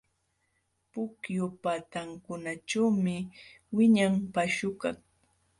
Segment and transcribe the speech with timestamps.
[0.91, 3.15] Pukyu patankunaćhuumi
[3.75, 4.97] wiñan paśhukaq.